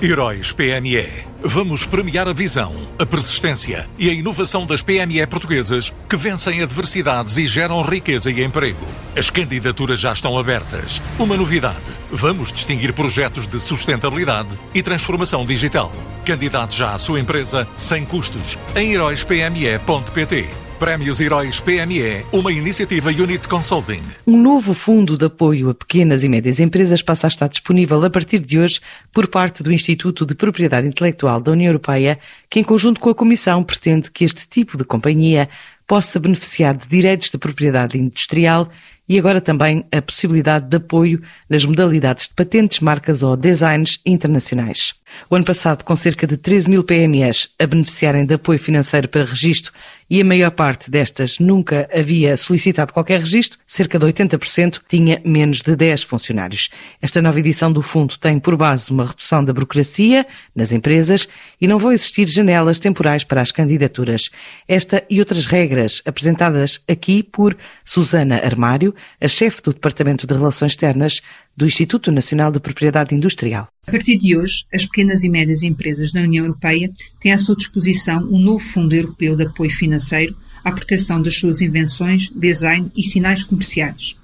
[0.00, 1.26] Heróis PME.
[1.42, 7.36] Vamos premiar a visão, a persistência e a inovação das PME portuguesas que vencem adversidades
[7.36, 8.86] e geram riqueza e emprego.
[9.16, 11.02] As candidaturas já estão abertas.
[11.18, 11.82] Uma novidade:
[12.12, 15.92] vamos distinguir projetos de sustentabilidade e transformação digital.
[16.24, 20.67] Candidate já à sua empresa sem custos em heróispme.pt.
[20.78, 24.00] Prémios Heróis PME, uma iniciativa Unit Consulting.
[24.24, 28.08] Um novo fundo de apoio a pequenas e médias empresas passa a estar disponível a
[28.08, 28.80] partir de hoje
[29.12, 32.16] por parte do Instituto de Propriedade Intelectual da União Europeia,
[32.48, 35.48] que em conjunto com a Comissão pretende que este tipo de companhia
[35.84, 38.70] possa beneficiar de direitos de propriedade industrial
[39.08, 44.94] e agora também a possibilidade de apoio nas modalidades de patentes, marcas ou designs internacionais.
[45.30, 49.24] O ano passado, com cerca de 13 mil PMEs a beneficiarem de apoio financeiro para
[49.24, 49.72] registro
[50.10, 55.60] e a maior parte destas nunca havia solicitado qualquer registro, cerca de 80% tinha menos
[55.60, 56.70] de 10 funcionários.
[57.02, 60.26] Esta nova edição do fundo tem por base uma redução da burocracia
[60.56, 61.28] nas empresas
[61.60, 64.30] e não vão existir janelas temporais para as candidaturas.
[64.66, 70.72] Esta e outras regras apresentadas aqui por Susana Armário, a chefe do Departamento de Relações
[70.72, 71.20] Externas
[71.58, 73.66] do Instituto Nacional de Propriedade Industrial.
[73.84, 76.88] A partir de hoje, as pequenas e médias empresas da União Europeia
[77.20, 81.60] têm à sua disposição um novo Fundo Europeu de Apoio Financeiro à proteção das suas
[81.60, 84.16] invenções, design e sinais comerciais.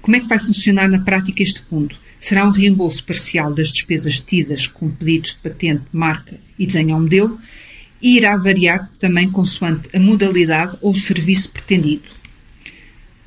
[0.00, 1.96] Como é que vai funcionar na prática este fundo?
[2.20, 7.00] Será um reembolso parcial das despesas tidas com pedidos de patente, marca e desenho ao
[7.00, 7.40] modelo
[8.00, 12.08] e irá variar também consoante a modalidade ou o serviço pretendido.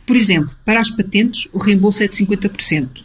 [0.06, 3.05] Por exemplo, para as patentes, o reembolso é de 50%.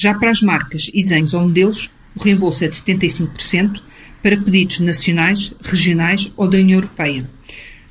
[0.00, 3.80] Já para as marcas e desenhos ou modelos, o reembolso é de 75%
[4.22, 7.28] para pedidos nacionais, regionais ou da União Europeia.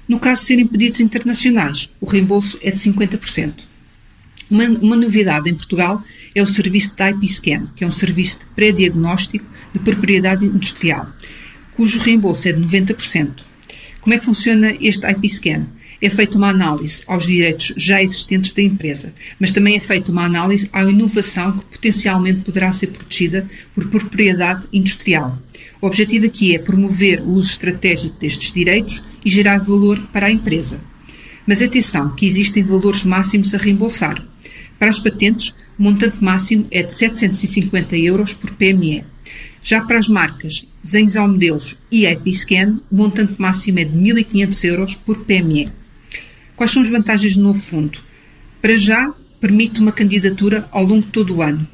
[0.07, 3.55] No caso de serem pedidos internacionais, o reembolso é de 50%.
[4.49, 6.01] Uma, uma novidade em Portugal
[6.33, 11.11] é o serviço IP Scan, que é um serviço de pré-diagnóstico de propriedade industrial,
[11.73, 13.43] cujo reembolso é de 90%.
[13.99, 15.65] Como é que funciona este IP Scan?
[16.01, 20.25] É feita uma análise aos direitos já existentes da empresa, mas também é feita uma
[20.25, 25.37] análise à inovação que potencialmente poderá ser protegida por propriedade industrial.
[25.81, 30.31] O objetivo aqui é promover o uso estratégico destes direitos e gerar valor para a
[30.31, 30.81] empresa.
[31.45, 34.23] Mas atenção, que existem valores máximos a reembolsar.
[34.77, 39.03] Para as patentes, o montante máximo é de 750 euros por PME.
[39.63, 44.63] Já para as marcas, desenhos ao modelos e EpiScan, o montante máximo é de 1.500
[44.65, 45.69] euros por PME.
[46.57, 47.99] Quais são as vantagens do novo fundo?
[48.59, 51.67] Para já, permite uma candidatura ao longo de todo o ano.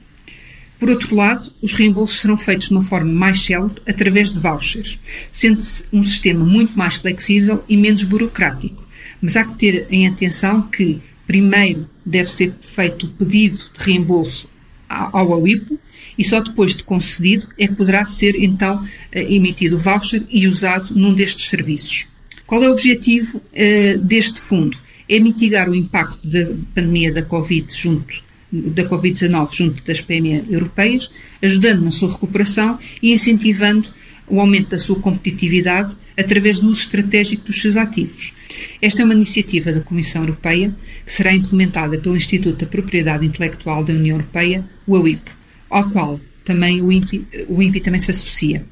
[0.77, 4.99] Por outro lado, os reembolsos serão feitos de uma forma mais célere através de vouchers,
[5.31, 8.85] sendo-se um sistema muito mais flexível e menos burocrático.
[9.21, 14.50] Mas há que ter em atenção que, primeiro, deve ser feito o pedido de reembolso
[14.89, 15.79] ao AUIPO
[16.17, 20.45] e só depois de concedido é que poderá ser então eh, emitido o voucher e
[20.45, 22.11] usado num destes serviços.
[22.53, 24.77] Qual é o objetivo uh, deste fundo?
[25.09, 28.21] É mitigar o impacto da pandemia da Covid junto
[28.51, 31.09] da Covid-19 junto das PME europeias,
[31.41, 33.89] ajudando na sua recuperação e incentivando
[34.27, 38.35] o aumento da sua competitividade através do uso estratégico dos seus ativos.
[38.79, 43.83] Esta é uma iniciativa da Comissão Europeia que será implementada pelo Instituto da Propriedade Intelectual
[43.83, 45.23] da União Europeia, o AWIP,
[45.71, 48.65] ao qual também o INPI, o INPI também se associa.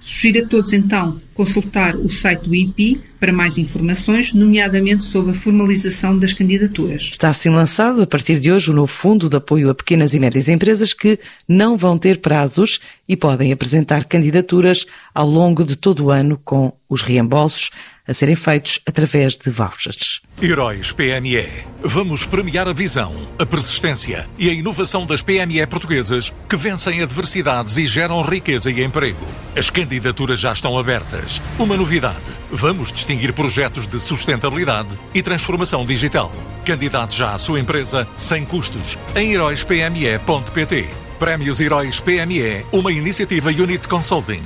[0.00, 5.34] Sugiro a todos então consultar o site do INPI para mais informações, nomeadamente sobre a
[5.34, 7.10] formalização das candidaturas.
[7.12, 10.18] Está assim lançado a partir de hoje o novo Fundo de Apoio a Pequenas e
[10.18, 16.06] Médias Empresas que não vão ter prazos e podem apresentar candidaturas ao longo de todo
[16.06, 17.70] o ano com os reembolsos
[18.10, 20.20] a serem feitos através de vouchers.
[20.42, 21.46] Heróis PME.
[21.80, 27.76] Vamos premiar a visão, a persistência e a inovação das PME portuguesas que vencem adversidades
[27.76, 29.24] e geram riqueza e emprego.
[29.56, 31.40] As candidaturas já estão abertas.
[31.56, 32.18] Uma novidade:
[32.50, 36.32] vamos distinguir projetos de sustentabilidade e transformação digital.
[36.64, 40.88] Candidate já à sua empresa sem custos em heróispme.pt.
[41.20, 44.42] Prémios Heróis PME, uma iniciativa Unit Consulting.